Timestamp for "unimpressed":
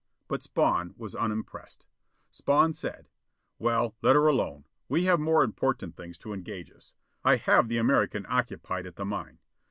1.13-1.85